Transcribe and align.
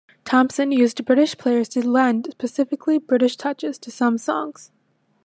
Thompson 0.25 0.69
still 0.71 0.79
used 0.79 1.05
British 1.05 1.37
players 1.37 1.69
to 1.69 1.87
lend 1.87 2.29
specifically 2.31 2.97
British 2.97 3.37
touches 3.37 3.77
to 3.77 3.91
some 3.91 4.17
songs. 4.17 4.71